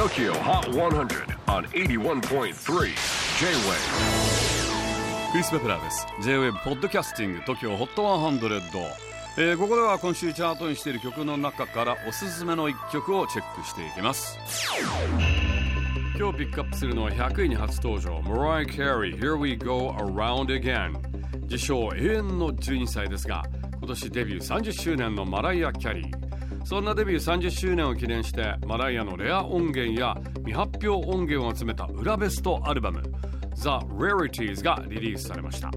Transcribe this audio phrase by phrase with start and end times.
[0.00, 2.54] TOKYO HOT 100 on 81.3 J-WAVE
[5.30, 6.06] クリス・ベプラーです。
[6.22, 8.92] J-WAVE ポッドキャスティング TOKYO HOT 100、
[9.36, 14.38] えー、ここでは今週チャートにしている曲の中からおすすめの一曲をチェックしていきます。
[16.18, 20.98] 今日ピックアップするのは100位に初登場 Mariah Carey Here We Go Around Again
[21.42, 23.42] 自称永遠の12歳ですが
[23.72, 26.29] 今年デビュー30周年のマライア・キャリー。
[26.64, 33.02] そんなデビュー30周年を記念してマライアのレア音源や未発表音源を集めた裏ベストアルバム
[33.54, 35.70] The Rarities がリリースされました。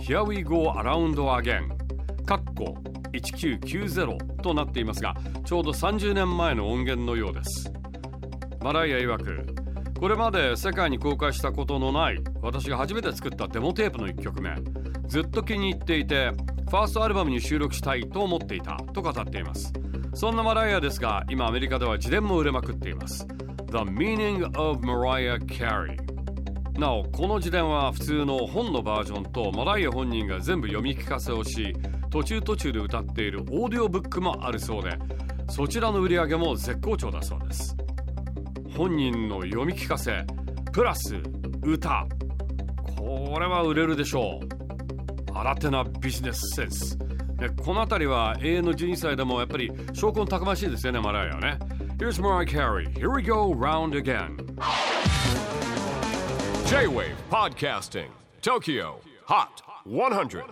[0.00, 2.76] Here We Go Around Again かっこ
[3.12, 7.72] 1990となっていますがちょうど30年前の音源のようです。
[8.60, 9.46] マライア曰く
[9.98, 14.54] これまで世界に公開したことのない私が初めて作ったデモテープの1曲目。
[15.08, 16.32] ずっと気に入っていて
[16.68, 19.72] ファーストアルバムに収録したいと思っていたと語っています。
[20.14, 23.26] そんなマライアですが今アメリカでは自伝も売れまくっています。
[23.70, 25.96] The Meaning of Mariah Carey
[26.78, 31.74] なおこの自伝は普通の本のバージョンとマライア本人が全部読み聞かせをし
[32.10, 34.96] 途中途中で歌っているオーディオブックもあるそうで
[35.50, 37.74] そちらの売り上げも絶好調だそうです。
[38.76, 40.24] 本人の読み聞かせ
[40.72, 41.16] プラス
[41.62, 42.06] 歌。
[42.96, 44.57] これは売れるでしょう。
[45.40, 46.98] 新手なビジネスセンス
[47.64, 51.58] この辺りは永遠の12歳でもやっぱり証拠たくましいですよねマライアね
[51.98, 54.36] Here's Mariah Carey Here we go round again
[56.66, 58.08] J-Wave Podcasting
[58.42, 60.42] Tokyo Hot 100